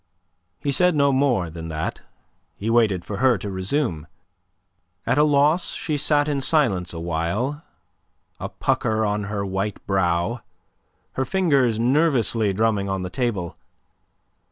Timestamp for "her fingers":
11.11-11.79